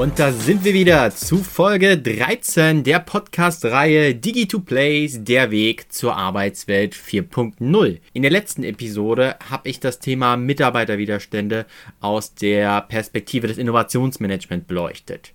[0.00, 6.94] Und da sind wir wieder zu Folge 13 der Podcast-Reihe Digi2Plays, der Weg zur Arbeitswelt
[6.94, 7.98] 4.0.
[8.14, 11.66] In der letzten Episode habe ich das Thema Mitarbeiterwiderstände
[12.00, 15.34] aus der Perspektive des Innovationsmanagement beleuchtet.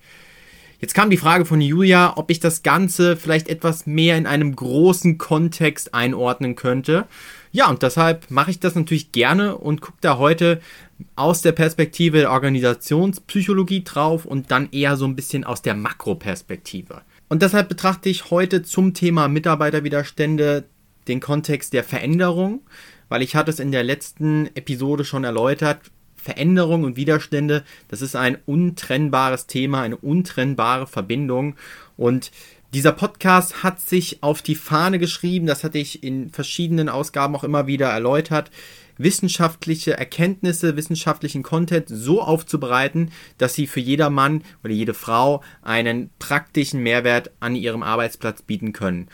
[0.80, 4.56] Jetzt kam die Frage von Julia, ob ich das Ganze vielleicht etwas mehr in einem
[4.56, 7.06] großen Kontext einordnen könnte.
[7.52, 10.60] Ja, und deshalb mache ich das natürlich gerne und gucke da heute
[11.16, 17.02] aus der Perspektive der Organisationspsychologie drauf und dann eher so ein bisschen aus der Makroperspektive.
[17.28, 20.66] Und deshalb betrachte ich heute zum Thema Mitarbeiterwiderstände
[21.08, 22.62] den Kontext der Veränderung,
[23.10, 25.80] weil ich hatte es in der letzten Episode schon erläutert.
[26.16, 31.56] Veränderung und Widerstände, das ist ein untrennbares Thema, eine untrennbare Verbindung
[31.98, 32.32] und
[32.76, 37.46] dieser Podcast hat sich auf die Fahne geschrieben, das hatte ich in verschiedenen Ausgaben auch
[37.46, 38.52] immer wieder erläutert,
[38.98, 46.10] wissenschaftliche Erkenntnisse, wissenschaftlichen Content so aufzubereiten, dass sie für jeder Mann oder jede Frau einen
[46.20, 49.08] praktischen Mehrwert an ihrem Arbeitsplatz bieten können.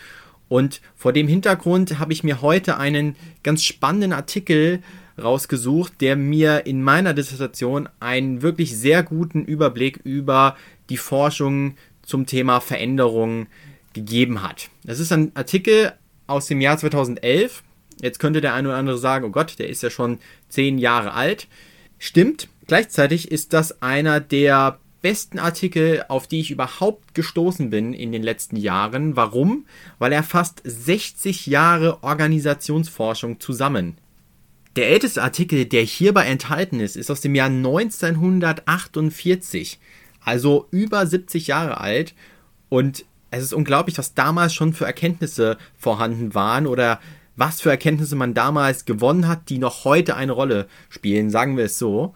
[0.50, 4.82] Und vor dem Hintergrund habe ich mir heute einen ganz spannenden Artikel
[5.22, 10.56] rausgesucht, der mir in meiner Dissertation einen wirklich sehr guten Überblick über
[10.90, 13.48] die Forschung zum Thema Veränderung
[13.94, 14.70] gegeben hat.
[14.84, 15.94] Das ist ein Artikel
[16.28, 17.64] aus dem Jahr 2011.
[18.02, 21.14] Jetzt könnte der eine oder andere sagen, oh Gott, der ist ja schon zehn Jahre
[21.14, 21.48] alt.
[22.00, 22.48] Stimmt.
[22.68, 28.24] Gleichzeitig ist das einer der besten Artikel, auf die ich überhaupt gestoßen bin in den
[28.24, 29.16] letzten Jahren.
[29.16, 29.66] Warum?
[30.00, 33.98] Weil er fast 60 Jahre Organisationsforschung zusammen.
[34.76, 39.80] Der älteste Artikel, der hierbei enthalten ist, ist aus dem Jahr 1948
[40.24, 42.14] also über 70 Jahre alt.
[42.70, 47.00] Und es ist unglaublich, was damals schon für Erkenntnisse vorhanden waren oder
[47.36, 51.66] was für Erkenntnisse man damals gewonnen hat, die noch heute eine Rolle spielen, sagen wir
[51.66, 52.14] es so.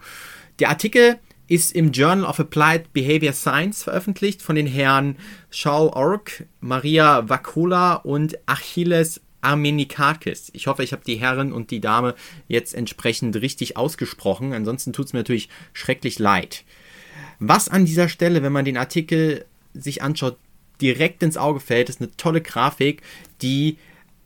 [0.58, 1.18] Der Artikel
[1.48, 5.16] ist im Journal of Applied Behavior Science veröffentlicht von den Herren
[5.50, 10.50] Charles Ork, Maria Vakola und Achilles Armenikakis.
[10.54, 12.14] Ich hoffe, ich habe die Herren und die Dame
[12.48, 14.52] jetzt entsprechend richtig ausgesprochen.
[14.52, 16.64] Ansonsten tut es mir natürlich schrecklich leid.
[17.38, 20.38] Was an dieser Stelle, wenn man den Artikel sich anschaut,
[20.80, 23.02] direkt ins Auge fällt, ist eine tolle Grafik,
[23.42, 23.78] die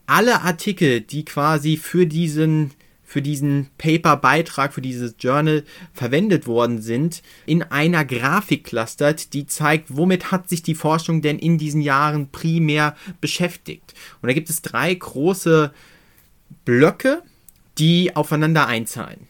[0.07, 2.73] alle Artikel, die quasi für diesen
[3.11, 9.97] für diesen Paper-Beitrag, für dieses Journal verwendet worden sind, in einer Grafik clustert, die zeigt,
[9.97, 13.95] womit hat sich die Forschung denn in diesen Jahren primär beschäftigt.
[14.23, 15.73] Und da gibt es drei große
[16.65, 17.25] Blöcke,
[17.79, 19.27] die aufeinander einzahlen.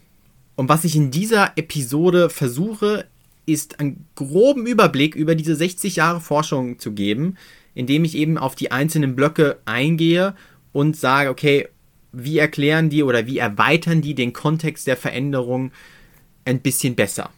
[0.56, 3.06] Und was ich in dieser Episode versuche,
[3.46, 7.36] ist einen groben Überblick über diese 60 Jahre Forschung zu geben,
[7.74, 10.34] indem ich eben auf die einzelnen Blöcke eingehe
[10.72, 11.68] und sage, okay,
[12.12, 15.72] wie erklären die oder wie erweitern die den Kontext der Veränderung
[16.44, 17.30] ein bisschen besser.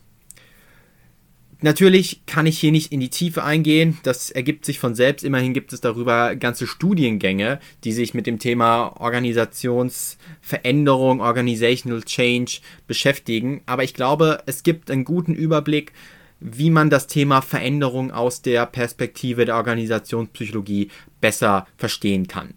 [1.64, 5.24] Natürlich kann ich hier nicht in die Tiefe eingehen, das ergibt sich von selbst.
[5.24, 12.58] Immerhin gibt es darüber ganze Studiengänge, die sich mit dem Thema Organisationsveränderung, Organizational Change
[12.88, 13.62] beschäftigen.
[13.66, 15.92] Aber ich glaube, es gibt einen guten Überblick,
[16.40, 20.88] wie man das Thema Veränderung aus der Perspektive der Organisationspsychologie
[21.20, 22.54] besser verstehen kann.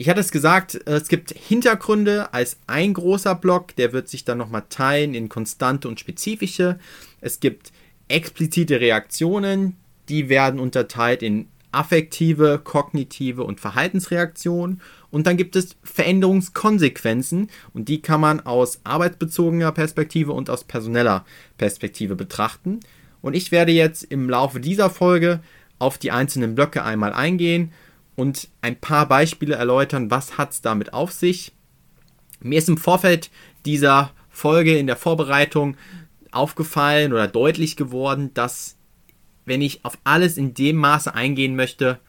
[0.00, 4.38] Ich hatte es gesagt, es gibt Hintergründe als ein großer Block, der wird sich dann
[4.38, 6.78] nochmal teilen in konstante und spezifische.
[7.20, 7.72] Es gibt
[8.08, 9.76] explizite Reaktionen,
[10.08, 14.80] die werden unterteilt in affektive, kognitive und Verhaltensreaktionen.
[15.10, 21.24] Und dann gibt es Veränderungskonsequenzen und die kann man aus arbeitsbezogener Perspektive und aus personeller
[21.56, 22.80] Perspektive betrachten.
[23.20, 25.40] Und ich werde jetzt im Laufe dieser Folge
[25.78, 27.72] auf die einzelnen Blöcke einmal eingehen
[28.16, 31.52] und ein paar Beispiele erläutern, was hat es damit auf sich.
[32.40, 33.30] Mir ist im Vorfeld
[33.64, 35.76] dieser Folge in der Vorbereitung
[36.32, 38.76] aufgefallen oder deutlich geworden, dass
[39.44, 42.00] wenn ich auf alles in dem Maße eingehen möchte,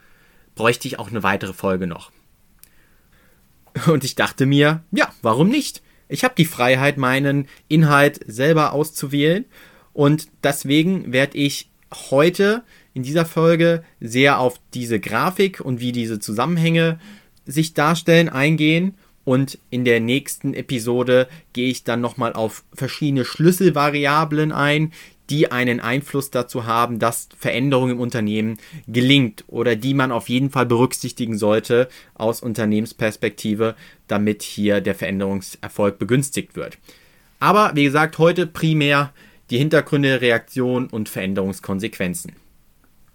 [0.56, 2.12] bräuchte ich auch eine weitere Folge noch.
[3.88, 5.82] Und ich dachte mir, ja, warum nicht?
[6.08, 9.46] Ich habe die Freiheit, meinen Inhalt selber auszuwählen
[9.94, 11.70] und deswegen werde ich
[12.10, 12.64] heute
[12.94, 17.00] in dieser Folge sehr auf diese Grafik und wie diese Zusammenhänge
[17.46, 18.96] sich darstellen eingehen
[19.30, 24.92] und in der nächsten Episode gehe ich dann nochmal auf verschiedene Schlüsselvariablen ein,
[25.30, 30.50] die einen Einfluss dazu haben, dass Veränderung im Unternehmen gelingt oder die man auf jeden
[30.50, 33.76] Fall berücksichtigen sollte aus Unternehmensperspektive,
[34.08, 36.80] damit hier der Veränderungserfolg begünstigt wird.
[37.40, 39.14] Aber wie gesagt, heute primär
[39.52, 42.32] die Hintergründe, Reaktion und Veränderungskonsequenzen.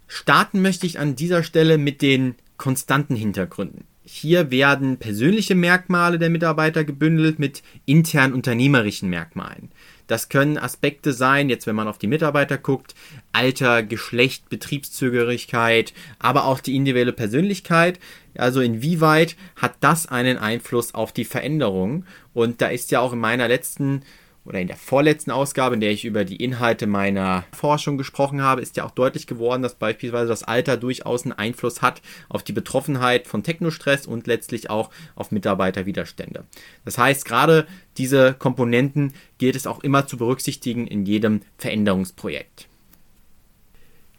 [0.06, 3.84] Starten möchte ich an dieser Stelle mit den konstanten Hintergründen.
[4.06, 9.71] Hier werden persönliche Merkmale der Mitarbeiter gebündelt mit intern unternehmerischen Merkmalen.
[10.06, 12.95] Das können Aspekte sein, jetzt wenn man auf die Mitarbeiter guckt,
[13.33, 17.99] Alter, Geschlecht, Betriebszügigkeit, aber auch die individuelle Persönlichkeit.
[18.37, 22.05] Also inwieweit hat das einen Einfluss auf die Veränderung?
[22.35, 24.03] Und da ist ja auch in meiner letzten
[24.44, 28.61] oder in der vorletzten Ausgabe, in der ich über die Inhalte meiner Forschung gesprochen habe,
[28.61, 32.52] ist ja auch deutlich geworden, dass beispielsweise das Alter durchaus einen Einfluss hat auf die
[32.52, 36.44] Betroffenheit von Technostress und letztlich auch auf Mitarbeiterwiderstände.
[36.85, 42.69] Das heißt, gerade diese Komponenten gilt es auch immer zu berücksichtigen in jedem Veränderungsprojekt.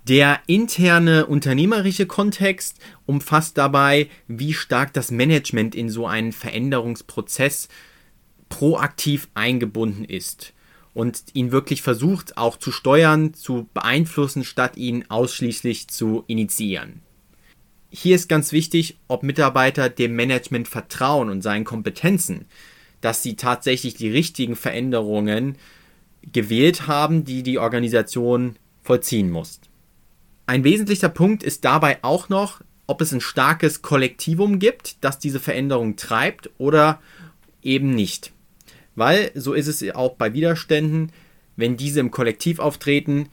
[0.07, 7.69] Der interne unternehmerische Kontext umfasst dabei, wie stark das Management in so einen Veränderungsprozess
[8.49, 10.53] proaktiv eingebunden ist
[10.93, 17.01] und ihn wirklich versucht auch zu steuern, zu beeinflussen, statt ihn ausschließlich zu initiieren.
[17.89, 22.45] Hier ist ganz wichtig, ob Mitarbeiter dem Management vertrauen und seinen Kompetenzen,
[23.01, 25.57] dass sie tatsächlich die richtigen Veränderungen
[26.33, 29.59] gewählt haben, die die Organisation vollziehen muss.
[30.47, 35.39] Ein wesentlicher Punkt ist dabei auch noch, ob es ein starkes Kollektivum gibt, das diese
[35.39, 36.99] Veränderung treibt oder
[37.61, 38.31] eben nicht.
[38.95, 41.11] Weil, so ist es auch bei Widerständen,
[41.55, 43.29] wenn diese im Kollektiv auftreten,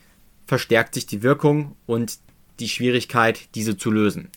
[0.46, 2.18] verstärkt sich die Wirkung und
[2.60, 4.28] die Schwierigkeit, diese zu lösen.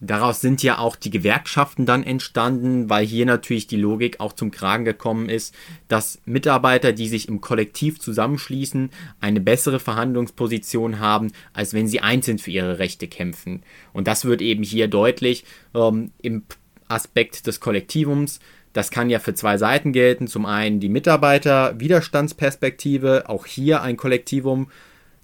[0.00, 4.50] Daraus sind ja auch die Gewerkschaften dann entstanden, weil hier natürlich die Logik auch zum
[4.50, 5.54] Kragen gekommen ist,
[5.88, 12.38] dass Mitarbeiter, die sich im Kollektiv zusammenschließen, eine bessere Verhandlungsposition haben, als wenn sie einzeln
[12.38, 13.62] für ihre Rechte kämpfen.
[13.94, 15.44] Und das wird eben hier deutlich
[15.74, 16.42] ähm, im
[16.88, 18.40] Aspekt des Kollektivums.
[18.74, 20.26] Das kann ja für zwei Seiten gelten.
[20.26, 24.70] Zum einen die Mitarbeiter-Widerstandsperspektive, auch hier ein Kollektivum,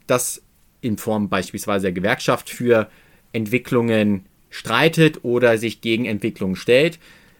[0.06, 0.40] das
[0.80, 2.88] in Form beispielsweise der Gewerkschaft für
[3.32, 6.98] Entwicklungen streitet oder sich gegen Entwicklungen stellt.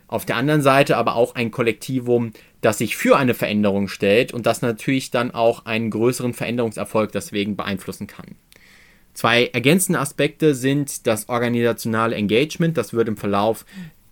[0.09, 4.47] Auf der anderen Seite aber auch ein Kollektivum, das sich für eine Veränderung stellt und
[4.47, 8.35] das natürlich dann auch einen größeren Veränderungserfolg deswegen beeinflussen kann.
[9.15, 13.65] Zwei ergänzende Aspekte sind das organisationale Engagement, das wird im Verlauf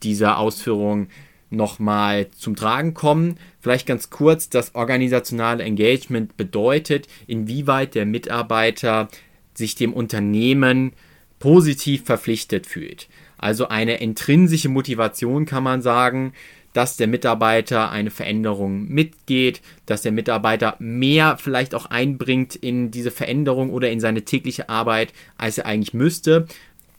[0.04, 1.08] dieser Ausführungen
[1.50, 3.38] nochmal zum Tragen kommen.
[3.60, 9.08] Vielleicht ganz kurz, das organisationale Engagement bedeutet, inwieweit der Mitarbeiter
[9.54, 10.92] sich dem Unternehmen
[11.38, 13.08] positiv verpflichtet fühlt.
[13.38, 16.32] Also eine intrinsische Motivation kann man sagen,
[16.72, 23.10] dass der Mitarbeiter eine Veränderung mitgeht, dass der Mitarbeiter mehr vielleicht auch einbringt in diese
[23.10, 26.46] Veränderung oder in seine tägliche Arbeit, als er eigentlich müsste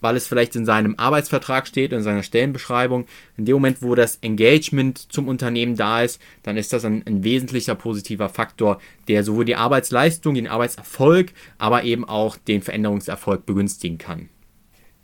[0.00, 3.06] weil es vielleicht in seinem Arbeitsvertrag steht, in seiner Stellenbeschreibung.
[3.36, 7.24] In dem Moment, wo das Engagement zum Unternehmen da ist, dann ist das ein, ein
[7.24, 13.98] wesentlicher positiver Faktor, der sowohl die Arbeitsleistung, den Arbeitserfolg, aber eben auch den Veränderungserfolg begünstigen
[13.98, 14.28] kann.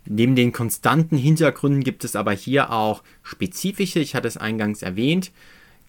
[0.09, 5.33] Neben den konstanten Hintergründen gibt es aber hier auch spezifische, ich hatte es eingangs erwähnt.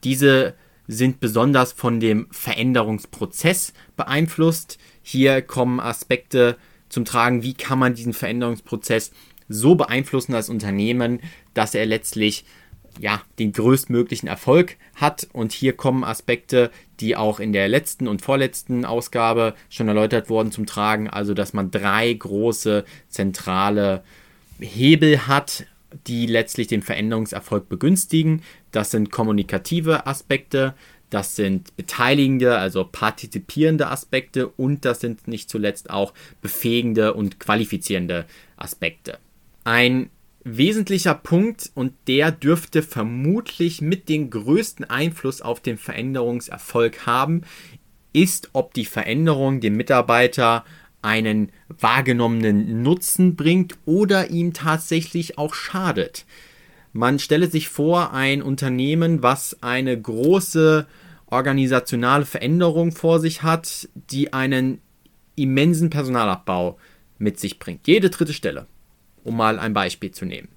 [0.03, 0.55] Diese
[0.87, 4.79] sind besonders von dem Veränderungsprozess beeinflusst.
[5.01, 6.57] Hier kommen Aspekte
[6.89, 9.11] zum Tragen, wie kann man diesen Veränderungsprozess
[9.49, 11.21] so beeinflussen als Unternehmen,
[11.53, 12.45] dass er letztlich
[12.99, 15.27] ja, den größtmöglichen Erfolg hat.
[15.33, 20.51] Und hier kommen Aspekte, die auch in der letzten und vorletzten Ausgabe schon erläutert wurden,
[20.51, 21.09] zum Tragen.
[21.09, 24.03] Also, dass man drei große zentrale
[24.59, 25.65] Hebel hat,
[26.07, 28.41] die letztlich den Veränderungserfolg begünstigen.
[28.71, 30.73] Das sind kommunikative Aspekte,
[31.09, 38.25] das sind beteiligende, also partizipierende Aspekte und das sind nicht zuletzt auch befähigende und qualifizierende
[38.57, 39.17] Aspekte.
[39.63, 40.09] Ein
[40.43, 47.41] wesentlicher Punkt und der dürfte vermutlich mit den größten Einfluss auf den Veränderungserfolg haben,
[48.13, 50.65] ist, ob die Veränderung dem Mitarbeiter
[51.01, 56.25] einen wahrgenommenen Nutzen bringt oder ihm tatsächlich auch schadet.
[56.93, 60.87] Man stelle sich vor, ein Unternehmen, was eine große
[61.27, 64.81] organisationale Veränderung vor sich hat, die einen
[65.35, 66.77] immensen Personalabbau
[67.17, 67.87] mit sich bringt.
[67.87, 68.67] Jede dritte Stelle,
[69.23, 70.47] um mal ein Beispiel zu nehmen.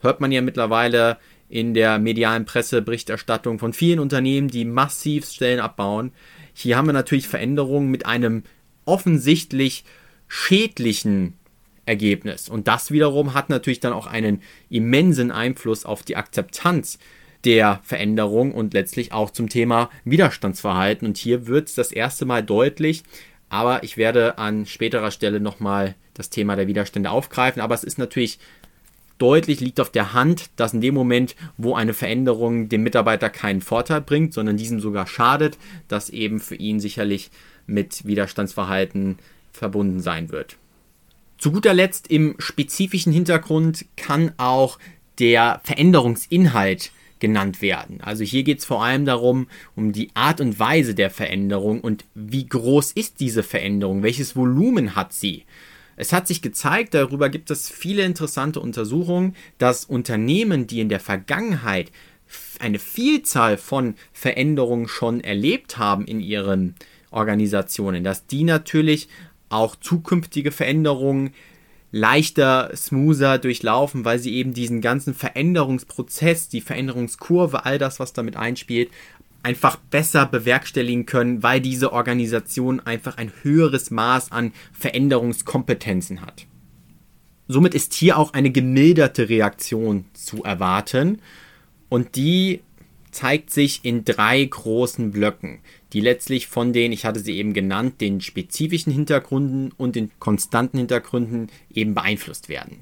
[0.00, 6.12] Hört man ja mittlerweile in der medialen Presseberichterstattung von vielen Unternehmen, die massiv Stellen abbauen.
[6.52, 8.42] Hier haben wir natürlich Veränderungen mit einem
[8.84, 9.84] offensichtlich
[10.28, 11.34] schädlichen
[11.86, 12.48] Ergebnis.
[12.48, 16.98] Und das wiederum hat natürlich dann auch einen immensen Einfluss auf die Akzeptanz
[17.44, 21.06] der Veränderung und letztlich auch zum Thema Widerstandsverhalten.
[21.06, 23.04] Und hier wird es das erste Mal deutlich,
[23.48, 27.62] aber ich werde an späterer Stelle nochmal das Thema der Widerstände aufgreifen.
[27.62, 28.40] Aber es ist natürlich
[29.18, 33.60] deutlich, liegt auf der Hand, dass in dem Moment, wo eine Veränderung dem Mitarbeiter keinen
[33.60, 37.30] Vorteil bringt, sondern diesem sogar schadet, das eben für ihn sicherlich
[37.66, 39.18] mit Widerstandsverhalten
[39.52, 40.56] verbunden sein wird.
[41.38, 44.78] Zu guter Letzt im spezifischen Hintergrund kann auch
[45.18, 48.00] der Veränderungsinhalt genannt werden.
[48.02, 52.04] Also hier geht es vor allem darum, um die Art und Weise der Veränderung und
[52.14, 55.44] wie groß ist diese Veränderung, welches Volumen hat sie.
[55.96, 61.00] Es hat sich gezeigt, darüber gibt es viele interessante Untersuchungen, dass Unternehmen, die in der
[61.00, 61.90] Vergangenheit
[62.58, 66.74] eine Vielzahl von Veränderungen schon erlebt haben in ihren
[67.10, 69.08] Organisationen, dass die natürlich
[69.48, 71.32] auch zukünftige Veränderungen
[71.92, 78.36] leichter, smoother durchlaufen, weil sie eben diesen ganzen Veränderungsprozess, die Veränderungskurve, all das, was damit
[78.36, 78.90] einspielt,
[79.42, 86.46] einfach besser bewerkstelligen können, weil diese Organisation einfach ein höheres Maß an Veränderungskompetenzen hat.
[87.48, 91.20] Somit ist hier auch eine gemilderte Reaktion zu erwarten
[91.88, 92.60] und die
[93.12, 95.60] zeigt sich in drei großen Blöcken,
[95.96, 100.76] die letztlich von den, ich hatte sie eben genannt, den spezifischen Hintergründen und den konstanten
[100.76, 102.80] Hintergründen eben beeinflusst werden.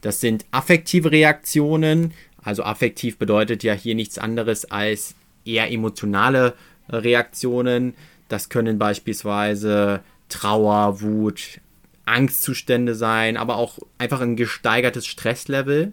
[0.00, 6.54] Das sind affektive Reaktionen, also affektiv bedeutet ja hier nichts anderes als eher emotionale
[6.88, 7.94] Reaktionen.
[8.26, 11.60] Das können beispielsweise Trauer, Wut,
[12.04, 15.92] Angstzustände sein, aber auch einfach ein gesteigertes Stresslevel.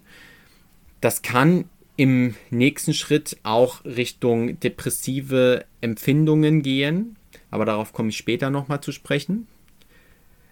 [1.02, 7.18] Das kann im nächsten Schritt auch Richtung depressive Empfindungen gehen,
[7.52, 9.48] aber darauf komme ich später nochmal zu sprechen.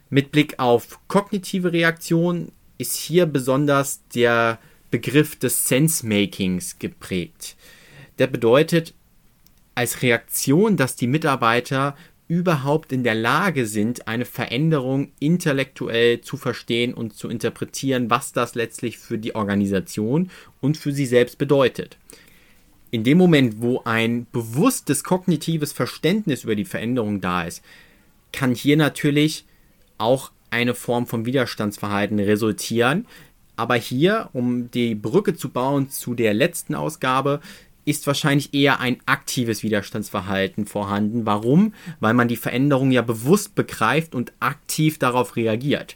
[0.10, 4.60] Mit Blick auf kognitive Reaktion ist hier besonders der
[4.92, 7.56] Begriff des Sense-Makings geprägt.
[8.20, 8.94] Der bedeutet
[9.74, 11.96] als Reaktion, dass die Mitarbeiter
[12.32, 18.56] überhaupt in der Lage sind, eine Veränderung intellektuell zu verstehen und zu interpretieren, was das
[18.56, 21.98] letztlich für die Organisation und für sie selbst bedeutet.
[22.90, 27.66] In dem Moment, wo ein bewusstes kognitives Verständnis über die Veränderung da ist,
[28.32, 29.44] kann hier natürlich
[29.98, 33.08] auch eine Form von Widerstandsverhalten resultieren.
[33.58, 37.42] Aber hier, um die Brücke zu bauen zu der letzten Ausgabe,
[37.86, 41.26] ist wahrscheinlich eher ein aktives Widerstandsverhalten vorhanden.
[41.26, 41.74] Warum?
[42.00, 45.96] Weil man die Veränderung ja bewusst begreift und aktiv darauf reagiert.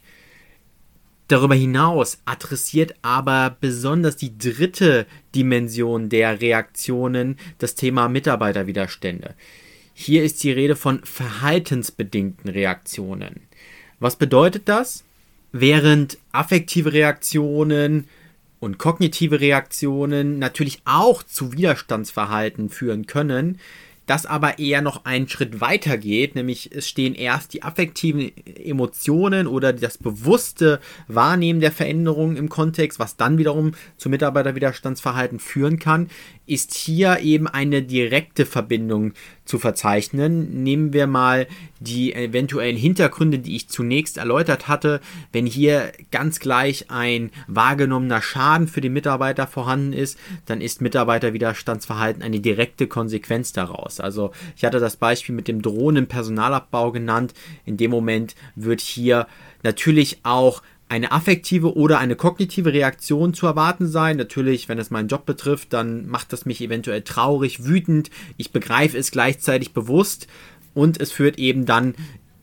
[1.27, 9.33] Darüber hinaus adressiert aber besonders die dritte Dimension der Reaktionen das Thema Mitarbeiterwiderstände.
[9.93, 13.41] Hier ist die Rede von verhaltensbedingten Reaktionen.
[13.99, 15.03] Was bedeutet das?
[15.51, 18.07] Während affektive Reaktionen
[18.65, 23.59] und kognitive Reaktionen natürlich auch zu Widerstandsverhalten führen können,
[24.07, 29.47] das aber eher noch einen Schritt weiter geht, nämlich es stehen erst die affektiven Emotionen
[29.47, 36.09] oder das bewusste Wahrnehmen der Veränderungen im Kontext, was dann wiederum zu Mitarbeiterwiderstandsverhalten führen kann,
[36.47, 39.13] ist hier eben eine direkte Verbindung
[39.45, 40.63] zu verzeichnen.
[40.63, 41.47] Nehmen wir mal
[41.79, 45.01] die eventuellen Hintergründe, die ich zunächst erläutert hatte.
[45.31, 52.23] Wenn hier ganz gleich ein wahrgenommener Schaden für den Mitarbeiter vorhanden ist, dann ist Mitarbeiterwiderstandsverhalten
[52.23, 53.99] eine direkte Konsequenz daraus.
[53.99, 57.33] Also ich hatte das Beispiel mit dem drohenden Personalabbau genannt.
[57.65, 59.27] In dem Moment wird hier
[59.63, 64.17] natürlich auch eine affektive oder eine kognitive Reaktion zu erwarten sein.
[64.17, 68.11] Natürlich, wenn es meinen Job betrifft, dann macht das mich eventuell traurig, wütend.
[68.37, 70.27] Ich begreife es gleichzeitig bewusst
[70.73, 71.95] und es führt eben dann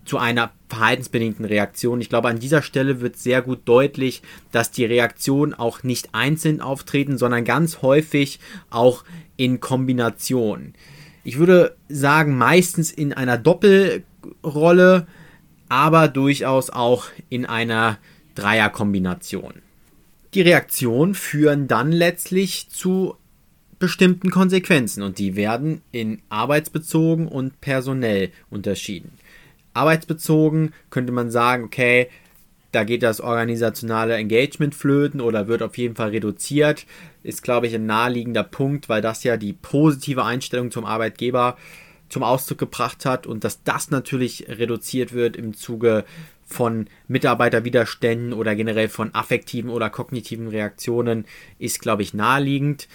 [0.04, 2.00] zu einer verhaltensbedingten Reaktion.
[2.00, 6.60] Ich glaube, an dieser Stelle wird sehr gut deutlich, dass die Reaktionen auch nicht einzeln
[6.60, 9.04] auftreten, sondern ganz häufig auch
[9.36, 10.74] in Kombination.
[11.22, 15.06] Ich würde sagen, meistens in einer Doppelrolle,
[15.68, 17.98] aber durchaus auch in einer
[18.34, 19.54] Dreierkombination.
[20.34, 23.16] Die Reaktionen führen dann letztlich zu
[23.78, 29.12] bestimmten Konsequenzen und die werden in arbeitsbezogen und personell unterschieden.
[29.74, 32.08] Arbeitsbezogen könnte man sagen, okay,
[32.70, 36.86] da geht das organisationale Engagement flöten oder wird auf jeden Fall reduziert.
[37.22, 41.58] Ist, glaube ich, ein naheliegender Punkt, weil das ja die positive Einstellung zum Arbeitgeber
[42.12, 46.04] zum Ausdruck gebracht hat und dass das natürlich reduziert wird im Zuge
[46.44, 51.24] von Mitarbeiterwiderständen oder generell von affektiven oder kognitiven Reaktionen
[51.58, 52.86] ist, glaube ich, naheliegend.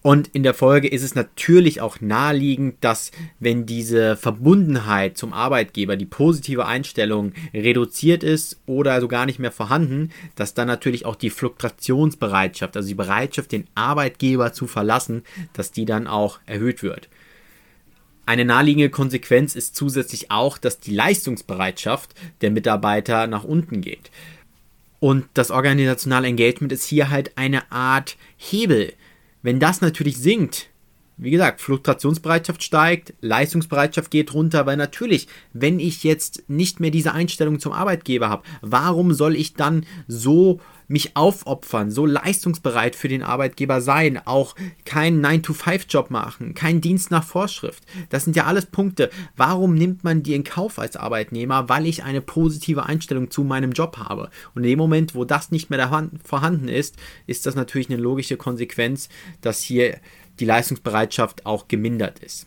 [0.00, 5.96] Und in der Folge ist es natürlich auch naheliegend, dass wenn diese Verbundenheit zum Arbeitgeber,
[5.96, 11.16] die positive Einstellung reduziert ist oder so gar nicht mehr vorhanden, dass dann natürlich auch
[11.16, 15.22] die Fluktuationsbereitschaft, also die Bereitschaft, den Arbeitgeber zu verlassen,
[15.52, 17.10] dass die dann auch erhöht wird.
[18.24, 24.10] Eine naheliegende Konsequenz ist zusätzlich auch, dass die Leistungsbereitschaft der Mitarbeiter nach unten geht.
[25.00, 28.92] Und das organisationale Engagement ist hier halt eine Art Hebel,
[29.42, 30.68] wenn das natürlich sinkt,
[31.16, 37.12] wie gesagt, Fluktuationsbereitschaft steigt, Leistungsbereitschaft geht runter, weil natürlich, wenn ich jetzt nicht mehr diese
[37.12, 40.60] Einstellung zum Arbeitgeber habe, warum soll ich dann so
[40.92, 47.24] mich aufopfern, so leistungsbereit für den Arbeitgeber sein, auch keinen 9-to-5-Job machen, keinen Dienst nach
[47.24, 47.82] Vorschrift.
[48.10, 49.10] Das sind ja alles Punkte.
[49.36, 51.68] Warum nimmt man die in Kauf als Arbeitnehmer?
[51.68, 54.30] Weil ich eine positive Einstellung zu meinem Job habe.
[54.54, 56.96] Und in dem Moment, wo das nicht mehr vorhanden ist,
[57.26, 59.08] ist das natürlich eine logische Konsequenz,
[59.40, 59.98] dass hier
[60.40, 62.46] die Leistungsbereitschaft auch gemindert ist.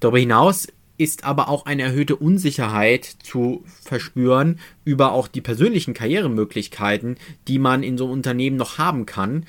[0.00, 0.68] Darüber hinaus
[0.98, 7.82] ist aber auch eine erhöhte Unsicherheit zu verspüren über auch die persönlichen Karrieremöglichkeiten, die man
[7.82, 9.46] in so einem Unternehmen noch haben kann.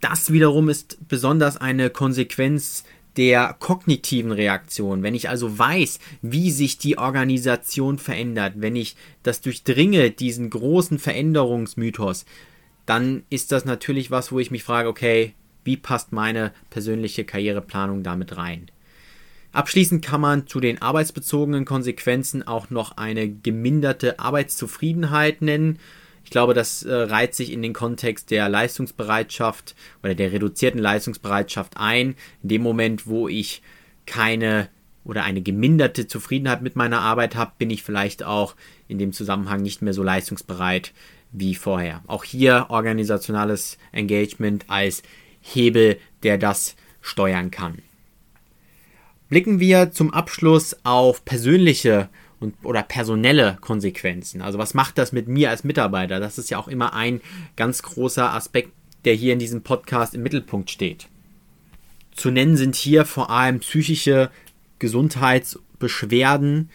[0.00, 2.84] Das wiederum ist besonders eine Konsequenz
[3.16, 5.02] der kognitiven Reaktion.
[5.02, 10.98] Wenn ich also weiß, wie sich die Organisation verändert, wenn ich das durchdringe, diesen großen
[10.98, 12.24] Veränderungsmythos,
[12.86, 18.02] dann ist das natürlich was, wo ich mich frage, okay, wie passt meine persönliche Karriereplanung
[18.02, 18.70] damit rein?
[19.52, 25.78] Abschließend kann man zu den arbeitsbezogenen Konsequenzen auch noch eine geminderte Arbeitszufriedenheit nennen.
[26.24, 31.76] Ich glaube, das äh, reiht sich in den Kontext der Leistungsbereitschaft oder der reduzierten Leistungsbereitschaft
[31.76, 32.14] ein.
[32.42, 33.62] In dem Moment, wo ich
[34.06, 34.68] keine
[35.04, 38.54] oder eine geminderte Zufriedenheit mit meiner Arbeit habe, bin ich vielleicht auch
[38.88, 40.92] in dem Zusammenhang nicht mehr so leistungsbereit
[41.32, 42.02] wie vorher.
[42.06, 45.02] Auch hier organisationales Engagement als
[45.40, 47.82] Hebel, der das steuern kann.
[49.32, 54.42] Blicken wir zum Abschluss auf persönliche und, oder personelle Konsequenzen.
[54.42, 56.20] Also was macht das mit mir als Mitarbeiter?
[56.20, 57.22] Das ist ja auch immer ein
[57.56, 58.72] ganz großer Aspekt,
[59.06, 61.08] der hier in diesem Podcast im Mittelpunkt steht.
[62.14, 64.30] Zu nennen sind hier vor allem psychische
[64.80, 66.68] Gesundheitsbeschwerden,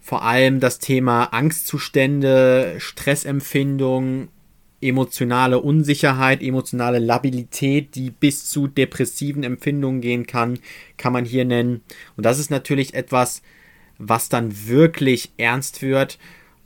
[0.00, 4.28] vor allem das Thema Angstzustände, Stressempfindung
[4.80, 10.58] emotionale Unsicherheit, emotionale Labilität, die bis zu depressiven Empfindungen gehen kann,
[10.96, 11.82] kann man hier nennen.
[12.16, 13.42] Und das ist natürlich etwas,
[13.98, 16.18] was dann wirklich ernst wird.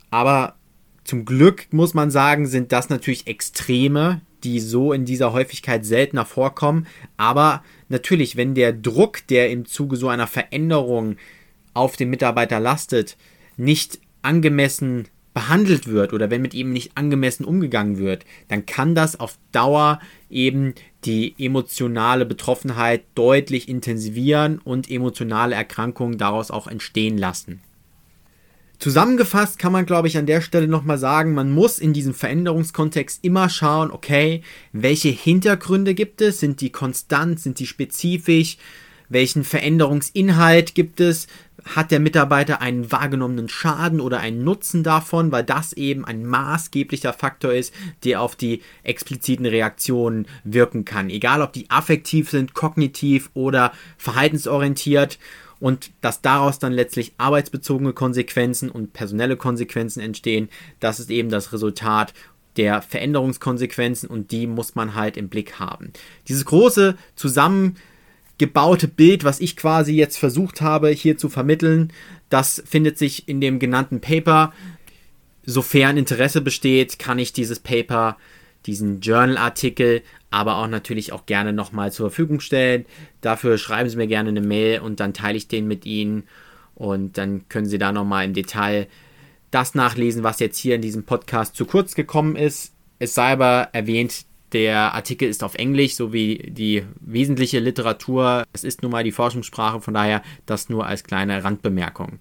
[0.09, 0.55] Aber
[1.03, 6.25] zum Glück muss man sagen, sind das natürlich Extreme, die so in dieser Häufigkeit seltener
[6.25, 6.87] vorkommen.
[7.17, 11.17] Aber natürlich, wenn der Druck, der im Zuge so einer Veränderung
[11.73, 13.17] auf den Mitarbeiter lastet,
[13.57, 19.19] nicht angemessen behandelt wird oder wenn mit ihm nicht angemessen umgegangen wird, dann kann das
[19.19, 27.59] auf Dauer eben die emotionale Betroffenheit deutlich intensivieren und emotionale Erkrankungen daraus auch entstehen lassen.
[28.79, 33.23] Zusammengefasst kann man, glaube ich, an der Stelle nochmal sagen, man muss in diesem Veränderungskontext
[33.23, 36.39] immer schauen, okay, welche Hintergründe gibt es?
[36.39, 37.41] Sind die konstant?
[37.41, 38.57] Sind die spezifisch?
[39.09, 41.27] Welchen Veränderungsinhalt gibt es?
[41.65, 47.11] Hat der Mitarbeiter einen wahrgenommenen Schaden oder einen Nutzen davon, weil das eben ein maßgeblicher
[47.11, 47.73] Faktor ist,
[48.03, 51.09] der auf die expliziten Reaktionen wirken kann.
[51.09, 55.17] Egal ob die affektiv sind, kognitiv oder verhaltensorientiert
[55.59, 60.49] und dass daraus dann letztlich arbeitsbezogene Konsequenzen und personelle Konsequenzen entstehen,
[60.79, 62.13] das ist eben das Resultat
[62.57, 65.91] der Veränderungskonsequenzen und die muss man halt im Blick haben.
[66.27, 67.75] Dieses große Zusammen
[68.37, 71.91] gebaute Bild, was ich quasi jetzt versucht habe hier zu vermitteln,
[72.29, 74.53] das findet sich in dem genannten Paper.
[75.45, 78.17] Sofern Interesse besteht, kann ich dieses Paper,
[78.65, 82.85] diesen Journal-Artikel, aber auch natürlich auch gerne nochmal zur Verfügung stellen.
[83.21, 86.23] Dafür schreiben Sie mir gerne eine Mail und dann teile ich den mit Ihnen
[86.73, 88.87] und dann können Sie da nochmal im Detail
[89.51, 92.73] das nachlesen, was jetzt hier in diesem Podcast zu kurz gekommen ist.
[92.99, 98.43] Es sei aber erwähnt, der Artikel ist auf Englisch, sowie die wesentliche Literatur.
[98.53, 102.19] Es ist nun mal die Forschungssprache, von daher das nur als kleine Randbemerkung.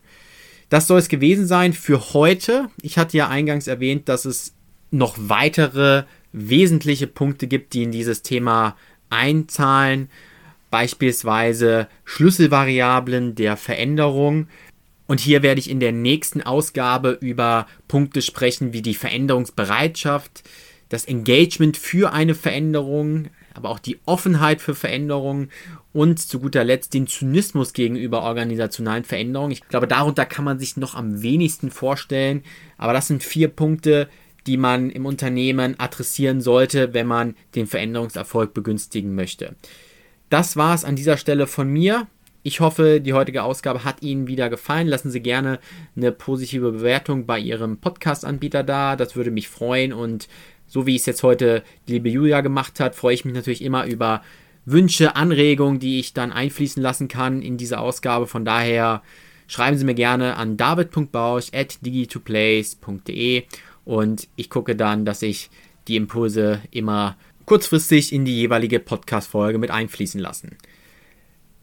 [0.68, 2.68] Das soll es gewesen sein für heute.
[2.82, 4.54] Ich hatte ja eingangs erwähnt, dass es
[4.90, 8.76] noch weitere wesentliche Punkte gibt, die in dieses Thema
[9.10, 10.08] einzahlen.
[10.70, 14.48] Beispielsweise Schlüsselvariablen der Veränderung.
[15.06, 20.42] Und hier werde ich in der nächsten Ausgabe über Punkte sprechen wie die Veränderungsbereitschaft,
[20.88, 25.50] das Engagement für eine Veränderung, aber auch die Offenheit für Veränderungen
[25.92, 29.52] und zu guter Letzt den Zynismus gegenüber organisationalen Veränderungen.
[29.52, 32.42] Ich glaube, darunter kann man sich noch am wenigsten vorstellen,
[32.76, 34.08] aber das sind vier Punkte,
[34.46, 39.54] die man im Unternehmen adressieren sollte, wenn man den Veränderungserfolg begünstigen möchte.
[40.28, 42.06] Das war es an dieser Stelle von mir.
[42.46, 44.86] Ich hoffe, die heutige Ausgabe hat Ihnen wieder gefallen.
[44.86, 45.60] Lassen Sie gerne
[45.96, 48.96] eine positive Bewertung bei Ihrem Podcast-Anbieter da.
[48.96, 49.94] Das würde mich freuen.
[49.94, 50.28] Und
[50.66, 53.86] so wie es jetzt heute die liebe Julia gemacht hat, freue ich mich natürlich immer
[53.86, 54.22] über
[54.66, 58.26] Wünsche, Anregungen, die ich dann einfließen lassen kann in diese Ausgabe.
[58.26, 59.02] Von daher
[59.46, 63.44] schreiben Sie mir gerne an david.bausch.digi2plays.de
[63.84, 65.50] und ich gucke dann, dass ich
[65.86, 70.56] die Impulse immer kurzfristig in die jeweilige Podcast-Folge mit einfließen lassen.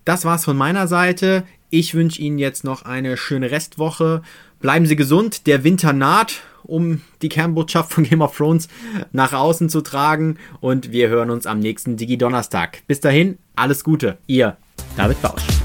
[0.06, 1.44] Das war's von meiner Seite.
[1.70, 4.22] Ich wünsche Ihnen jetzt noch eine schöne Restwoche.
[4.60, 5.48] Bleiben Sie gesund.
[5.48, 8.68] Der Winter naht, um die Kernbotschaft von Game of Thrones
[9.12, 10.38] nach außen zu tragen.
[10.60, 12.84] Und wir hören uns am nächsten Digi-Donnerstag.
[12.88, 14.18] Bis dahin, alles Gute.
[14.28, 14.58] Ihr,
[14.96, 15.61] David Bausch.